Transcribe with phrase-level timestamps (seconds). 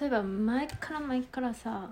[0.00, 1.88] 例えば前から前からさ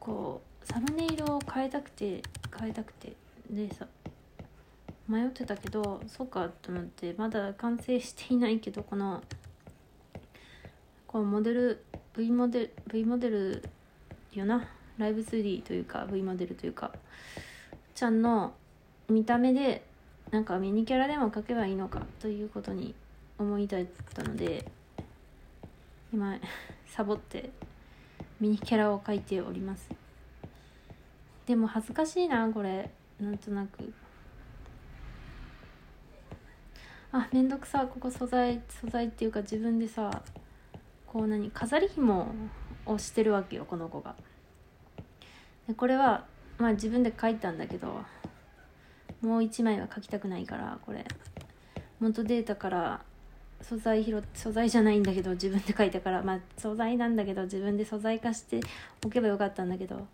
[0.00, 2.22] こうサムネイルを変えたくて
[2.58, 3.12] 変えたくて
[3.50, 3.86] でさ
[5.08, 9.22] 迷ってたけどそうかと思ってまだ完成していないけどこの
[11.06, 11.84] こうモデル
[12.16, 13.62] V モデル V モデル
[14.32, 14.68] よな
[14.98, 16.92] ライブ 2D というか V モデルというか
[17.94, 18.54] ちゃんの
[19.08, 19.84] 見た目で
[20.30, 22.94] なんかミニキャラでも描けばいいのかということに
[23.38, 23.84] 思い至っ
[24.14, 24.64] たので
[26.12, 26.36] 今
[26.94, 27.48] サボって
[28.38, 29.88] ミニキャラを描いております。
[31.46, 32.90] でも恥ずかしいなこれ。
[33.18, 33.94] なんとなく。
[37.12, 40.22] あめんどくさここ素材素材っていうか自分でさ
[41.06, 42.34] こう何飾り紐
[42.84, 44.14] をしてるわけよこの子が。
[45.66, 46.26] でこれは
[46.58, 48.02] まあ自分で書いたんだけど
[49.22, 51.06] もう一枚は書きたくないからこれ。
[52.00, 53.00] 元データから
[53.62, 58.60] 素材拾素材じゃないんだけど自分で書いたからまあ素材なんだけど自分で素材化して
[59.04, 60.06] おけばよかったんだけど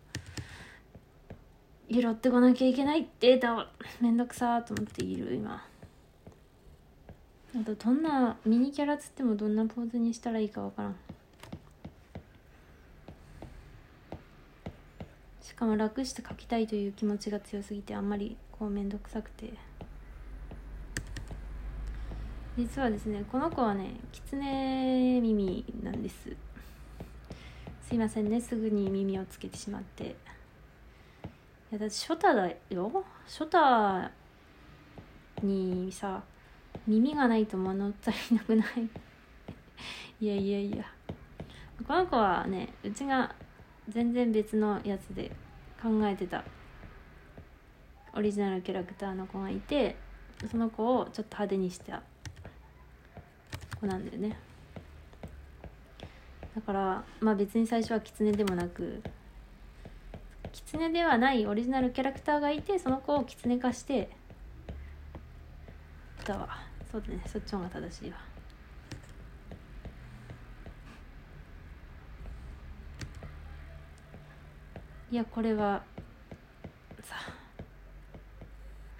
[1.90, 3.64] 拾ってこなきゃいけないデータを
[4.00, 5.64] めんどくさと思っている今。
[7.56, 10.96] あとどんなミニキャラつってもどんなポーズにしたらいいかわからん。
[15.40, 19.54] しかも楽して描きたいという気持ちが強すぎてあんまりこうめんどくさくて。
[22.58, 23.24] 実はですね。
[23.30, 26.28] この子はね狐耳なんです。
[27.80, 28.40] すいませんね。
[28.40, 30.04] すぐに耳をつけてしまって。
[30.04, 30.08] い
[31.70, 33.04] やだってショタだよ。
[33.28, 34.10] ショタ
[35.40, 36.20] にさ
[36.84, 38.88] 耳がないと物足りなくない？
[40.20, 40.84] いやいやいや。
[41.86, 43.32] この子はねうちが
[43.88, 45.30] 全然別のやつで
[45.80, 46.42] 考えてた。
[48.14, 49.94] オリジナルキャラクターの子がいて
[50.50, 52.02] その子をちょっと派手にした
[53.80, 54.36] 子なんだよね。
[56.54, 59.02] だからまあ別に最初は狐でもなく
[60.50, 64.10] 狐ではないオリジナルキャラクターがいてその子を狐化して
[66.24, 66.48] だわ。
[66.90, 67.22] そうだね。
[67.26, 68.16] そっちの方が正しいわ。
[75.10, 75.82] いやこれは
[77.02, 77.14] さ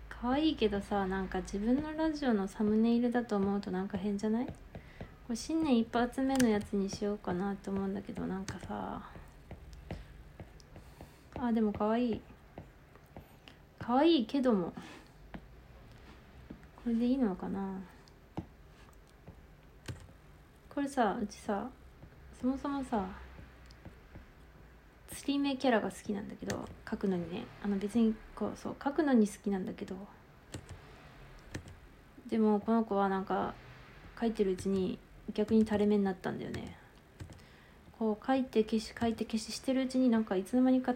[0.08, 4.46] 可愛いけどさなんか自分のラジオのサムネイルだと思うとなんか変じゃない？
[5.28, 9.02] これ新年一発目のやつにしようかなって思うんだけどなんかさ
[11.38, 12.20] あでも可愛い。
[13.78, 14.72] 可愛いけども。
[16.76, 17.78] これでいいのかな。
[20.74, 21.68] これさうちさ
[22.40, 23.04] そもそもさ
[25.08, 27.44] 釣り目キャラが好きなんだけど描くのにね。
[27.62, 29.94] あの別にこうそう描くのに好きなんだけど。
[32.26, 33.52] でもこの子はなんか
[34.16, 34.98] 描いてるうちに
[35.34, 36.76] 逆に垂れ目になったんだよね。
[37.98, 40.94] こう描いて消し描いて消ししてるうちになんかいつの間にか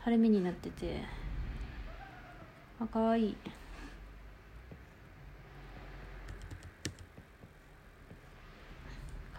[0.00, 1.02] 垂れ目になってて。
[2.80, 3.36] あ可愛い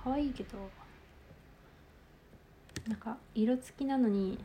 [0.04, 0.58] 可愛いけど
[2.88, 4.38] なんか色付きなのに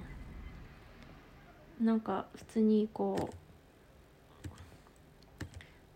[1.80, 3.30] なんか普通にこ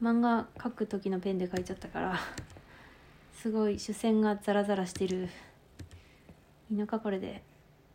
[0.01, 2.19] う漫画描く時のペンで描いちゃったから。
[3.41, 5.29] すごい主線がザラザラしてる。
[6.73, 7.45] いいのかこれで。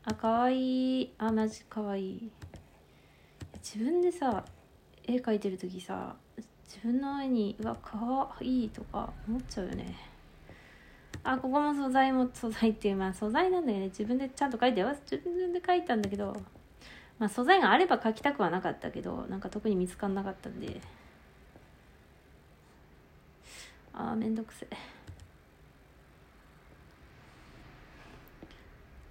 [0.06, 1.02] あ可愛い。
[1.02, 2.14] いあマジ可愛い。
[2.14, 2.32] い
[3.62, 4.46] 自分でさ
[5.04, 6.16] 絵描いてる時さ
[6.66, 9.94] 自分の絵にうわ可愛いいとか思っちゃうよね。
[11.26, 13.88] あここも素材も素材っていうまあ素材なんだよね。
[13.88, 14.96] 自分でちゃんと書いてよ。
[15.12, 16.42] 自分で書いたんだけど
[17.20, 20.80] まあ素材があれば書きたくはなかったけどなんか特に見つかんなかったんで。
[23.92, 24.66] あーめんどくせ。
[24.72, 25.03] え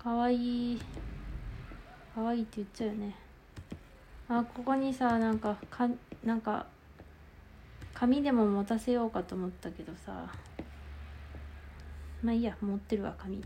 [0.02, 0.72] かわい。
[0.72, 0.80] い
[2.12, 3.14] かわいいって言っちゃうよね。
[4.28, 5.88] あここにさなんかか
[6.24, 6.66] なんか
[7.94, 10.26] 紙でも持たせようかと思ったけどさ。
[12.20, 13.40] まあいいや持ってるわ紙。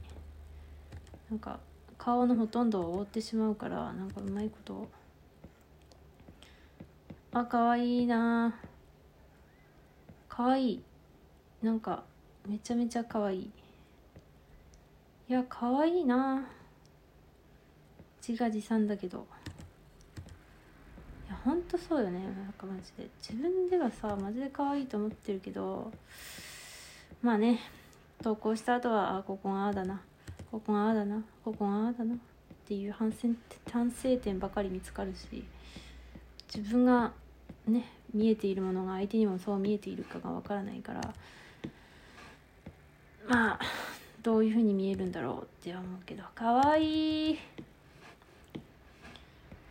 [1.31, 1.61] なんか
[1.99, 4.89] 顔のほとんどを覆ってしまうからなんかうまいこと。
[7.35, 8.59] あ可愛いいな。
[10.29, 10.73] 可愛い。
[10.73, 10.83] い
[11.63, 12.03] なんか
[12.47, 13.51] めちゃめちゃ可愛いい。
[15.29, 16.47] いや可愛いな。
[18.27, 19.27] 自画自賛だけど。
[21.27, 22.21] いやほんとそうよね。
[22.21, 23.09] なんかマジで。
[23.21, 25.91] 自分ではさマジで可愛いと思ってるけど
[27.23, 27.61] まあね。
[28.23, 30.01] 投稿した後はあここがああだな。
[30.51, 31.23] ここがああだな。
[31.45, 32.15] ここがああだな。
[32.15, 32.19] っ
[32.69, 33.29] ていう反省
[33.71, 35.45] 反省点ばかり見つかるし
[36.53, 37.13] 自分が
[37.67, 41.15] ね見えているものが相手にもそう見えているかがわからないから。
[43.29, 43.61] まあ
[44.27, 47.31] どういう風に見えるんだろうって思うけどかわい。
[47.31, 47.39] い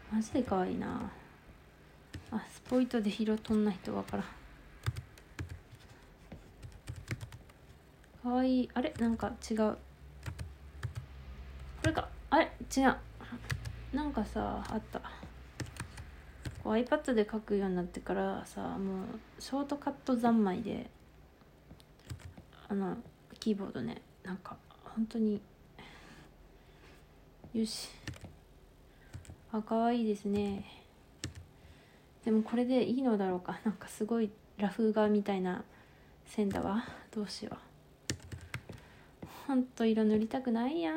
[0.09, 1.11] マジでかわいいな。
[2.31, 4.25] あスポイトで色とんな人わからん。
[8.23, 8.69] かわいい。
[8.73, 8.93] あれ？
[8.97, 9.57] なんか違う。
[9.57, 9.77] こ
[11.87, 12.07] れか。
[12.29, 12.49] あれ？
[12.77, 12.95] 違う。
[13.93, 15.01] なんかさあった。
[16.63, 19.07] こう iPad で書くようになってからさもう
[19.37, 20.89] ショートカット三昧で
[22.69, 22.95] あの
[23.37, 24.01] キーボードね。
[24.25, 25.39] なんか本当に
[27.53, 27.89] よし。
[29.51, 30.65] あ可愛いですね。
[32.25, 33.59] でもこれでいいのだろうか。
[33.63, 35.63] なんかすごいラフ画みたいな
[36.25, 36.83] 線だわ。
[37.11, 37.57] どうしよう。
[39.47, 40.93] ほんと色塗りたくないや。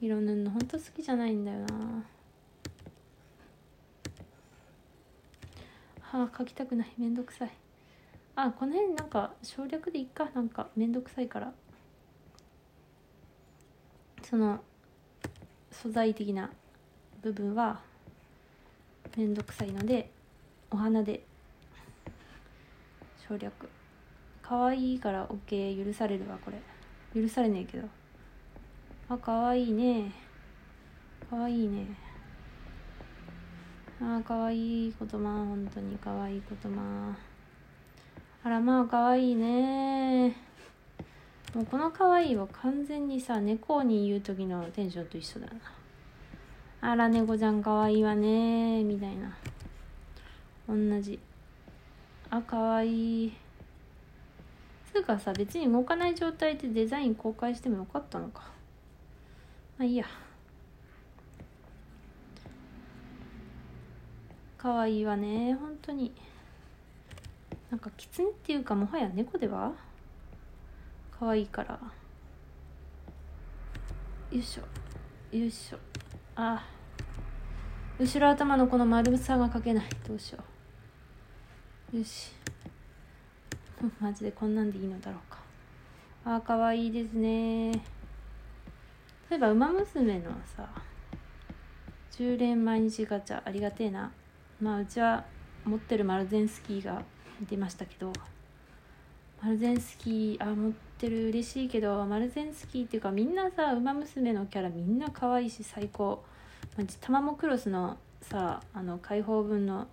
[0.00, 2.04] 色塗るのほんと好きじゃないんだよな。
[6.02, 6.92] はあ描きたくない。
[6.98, 7.50] めんどくさい。
[8.36, 10.28] あこの辺なんか省略でいっか。
[10.34, 11.52] なんかめんどくさいから。
[14.22, 14.60] その
[15.70, 16.50] 素材的な
[17.22, 17.80] 部分は
[19.16, 20.10] めんどくさいので
[20.70, 21.24] お花で
[23.28, 23.52] 省略。
[24.42, 27.22] 可愛いから OK 許されるわこれ。
[27.22, 27.88] 許されねえけど。
[29.08, 30.12] あ可愛いね。
[31.30, 31.86] 可愛いね。
[34.00, 35.96] あ可愛いことまあ本当に。
[35.98, 37.33] 可愛いことまあ
[38.46, 40.36] あらまあ可愛いね。
[41.54, 45.52] もうこの可愛いは完全にさ猫に言う時のテンションと一緒だな。
[46.90, 49.34] あら猫ちゃん可愛いわねみたいな。
[50.68, 51.18] 同じ。
[52.28, 53.32] あ可愛い。
[54.92, 58.42] つうかさ別に動かない状態でデザイン公開してもよかったのか。
[59.78, 60.04] まあいいや。
[64.58, 66.12] 可愛いわね本当に。
[67.74, 69.72] なんか狐っていうかもはや猫では？
[71.10, 71.70] 可愛いから。
[71.74, 71.80] よ
[74.30, 75.36] いしょ。
[75.36, 75.78] よいしょ。
[76.36, 76.64] あ。
[77.98, 79.88] 後ろ頭のこの丸さが描けない。
[80.06, 80.38] どうしよ
[81.92, 81.98] う。
[81.98, 82.30] よし。
[83.98, 85.40] マジでこんなんでいいのだろうか。
[86.24, 87.72] あーかわいいですね。
[89.28, 90.68] 例えば「ウマ娘」のさ
[92.12, 94.12] 10連毎日ガチャありがてえな。
[94.60, 95.24] まあうちは
[95.64, 97.02] 持ってるマルゼンスキーが
[97.42, 98.12] 出ましたけど
[99.42, 106.24] マルゼンスキーあ持ってる嬉しいけどマルゼンスキーっていうかみんなさ「ウマ娘」のキャラみんな可愛いし最高。
[107.00, 109.86] タマモクロスのさあの開放分の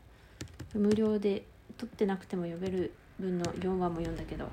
[0.74, 1.46] 無料で
[1.78, 4.50] 取ってなくても呼べる分の4話も読んだけど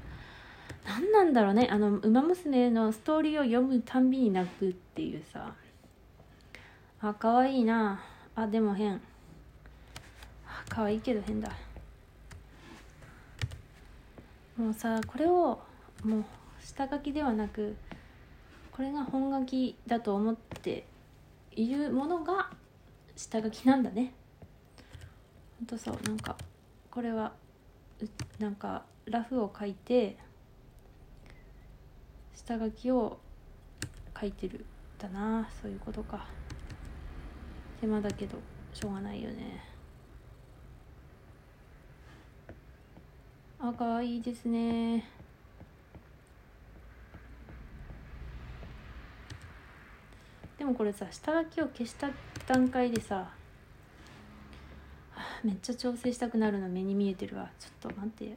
[0.84, 5.54] 何なんだろうねあの「ウマ娘」のストーリーを読むたんびに泣くっていうさ。
[7.00, 8.00] あ可愛いな。
[8.34, 9.00] あでも変。
[10.44, 11.48] あ可愛いけど変だ。
[14.58, 15.60] もうさこれを
[16.04, 16.24] もう
[16.60, 17.76] 下書きではなく
[18.72, 20.84] これが本書きだと思って
[21.52, 22.50] いるものが
[23.16, 24.12] 下書きなんだね。
[25.58, 25.98] ほんとそう。
[26.06, 26.36] なんか
[26.90, 27.32] これは
[28.38, 30.16] なんかラフを書いて
[32.34, 33.18] 下書きを
[34.20, 34.64] 書いてる
[34.98, 35.48] だな。
[35.62, 36.26] そういうことか。
[37.80, 38.38] 手間だけど
[38.72, 39.67] しょうがないよね。
[43.60, 45.04] あかわいいですね。
[50.56, 52.08] でもこれさ下書きを消した
[52.46, 53.30] 段階でさ
[55.44, 57.50] めっちゃ調整したくなるの目に見えてるわ。
[57.58, 58.24] ちょっと待って。
[58.24, 58.36] ちょっ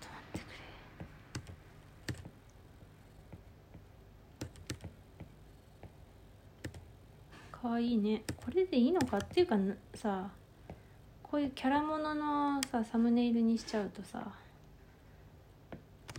[0.00, 0.42] と待ってく
[7.52, 7.58] れ。
[7.60, 8.22] かわいいね。
[8.36, 9.56] これでいいのかっていうか
[9.94, 10.30] さ
[11.32, 14.22] こういうキャラもののさサムネイルにしちゃうとさ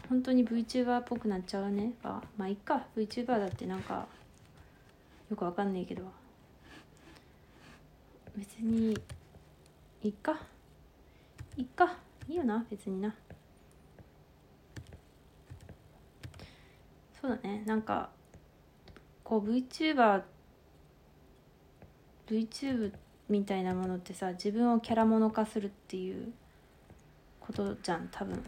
[0.10, 1.94] 本当に VTuber っぽくなっちゃうね。
[2.04, 2.88] あまあいっか。
[2.98, 4.08] VTuber だってなんか
[5.30, 6.02] よくわかんないけど。
[8.36, 8.98] 別に
[10.02, 10.42] いっか。
[11.58, 11.96] いっか。
[12.28, 13.14] いいよな別にな。
[17.22, 17.64] そうだね。
[17.68, 18.10] なんか
[19.24, 20.24] こう VTuber
[22.28, 22.94] VTube
[23.34, 26.32] みたいなものってさ自分をキャラもの化するっていう
[27.40, 28.40] ことじゃん多分。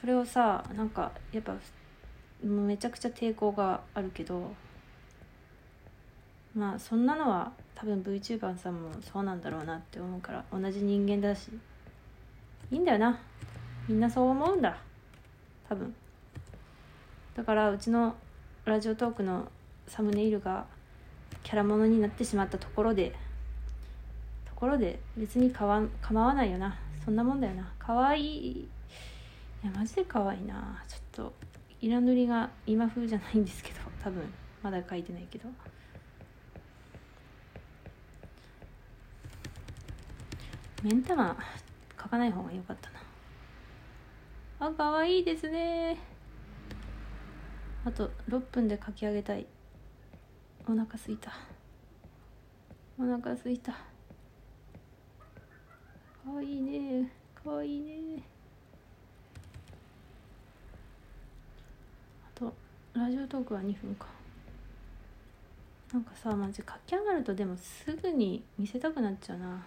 [0.00, 1.54] それをさなんかやっぱ
[2.42, 4.52] めちゃくちゃ抵抗があるけど
[6.54, 11.50] まあそんなのは多分 VTuber さんもそうなんだろうなって思うから同じ人間だし
[12.70, 13.18] いいんだよな。
[13.86, 14.78] みんなそう思うんだ。
[15.68, 15.94] 多分。
[17.36, 18.14] だからうちの
[18.64, 19.46] ラジオトークの
[19.86, 20.64] サムネイルが
[21.44, 23.14] キャラものになってしまったところで
[24.46, 26.76] ところで別にかわ構わないよな。
[27.04, 27.72] そんなもんだよな。
[27.78, 28.68] 可愛いい。
[29.62, 30.82] やマジで可愛いな。
[30.88, 31.32] ちょっと
[31.80, 34.22] 色塗りが今風じゃないんですけど多分
[34.62, 35.48] まだ描いてないけど。
[40.82, 41.36] 目ん玉
[41.96, 44.68] 描かない方が良かったな。
[44.68, 45.98] あ可愛いですね。
[47.84, 49.46] あと6分で描き上げたい。
[50.66, 51.30] お腹すいた。
[52.98, 53.72] お腹すいた。
[53.72, 53.78] か
[56.34, 57.12] わいいね。
[57.34, 58.22] かわいいね。
[62.24, 62.54] あと
[62.94, 64.06] ラジオトークは2分か。
[65.92, 69.62] なんかさマジ書き上がるとでもすぐに見せたくなっちゃうな。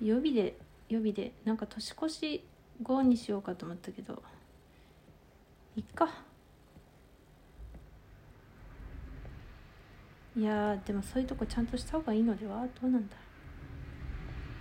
[0.00, 0.56] 予備で
[0.88, 1.32] 予備で。
[1.44, 2.44] なんか年越し
[2.80, 4.22] 後にしようかと思ったけど。
[5.74, 6.29] いっか。
[10.36, 12.64] いやでもそういうとこちゃんとした方がいいのでは？
[12.80, 13.16] どうなんだ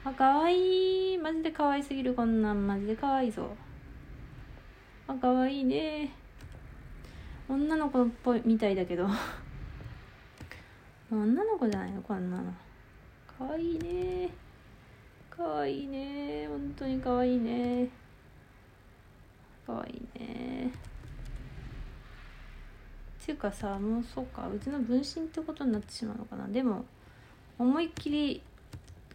[0.04, 1.14] あかわい。
[1.14, 2.14] いマジで可愛すぎる。
[2.14, 3.56] こんなんマジで可愛いぞ。
[5.08, 6.12] あかわいいね。
[7.48, 9.08] 女の子っぽいみたいだけど。
[11.12, 12.02] 女の子じゃないの？
[12.02, 12.52] こんなの。
[13.38, 14.30] かわいいね。
[15.30, 16.48] かわいいね。
[16.48, 17.90] 本当にかわいいね。
[19.68, 20.72] かわいいね。
[23.30, 26.48] っていうかさもうそうかうちの分身ってことになってしまうのかな。
[26.48, 26.84] でも
[27.60, 28.42] 思いっきり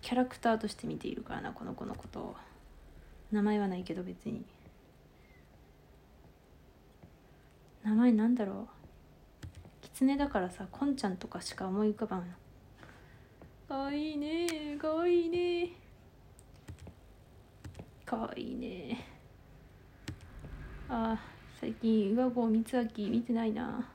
[0.03, 2.37] キャラクターとして見ているからなこの子のことを。
[3.33, 4.45] 名前はないけど別に。
[7.83, 8.67] 名前なんだろう。
[9.83, 12.37] 狐だからさこんちゃんとかしか思い浮かばん
[13.69, 14.77] かわいいね。
[14.81, 15.71] かわいいね。
[18.07, 19.05] かわいいね。
[20.89, 21.19] あ
[21.61, 22.63] 最近岩合光
[23.03, 23.89] 明見てないな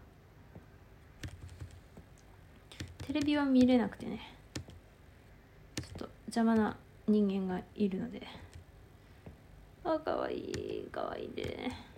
[3.09, 4.19] テレビは見れなくてね。
[5.81, 8.21] ちょっと邪魔な人間がいるので。
[9.83, 11.88] あかわいいかわいいね